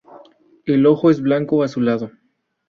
[0.65, 2.09] El ojo es blanco azulado.